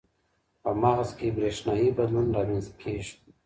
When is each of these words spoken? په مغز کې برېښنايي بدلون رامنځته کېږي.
په 0.61 0.71
مغز 0.81 1.09
کې 1.17 1.35
برېښنايي 1.37 1.89
بدلون 1.97 2.27
رامنځته 2.37 2.73
کېږي. 2.81 3.15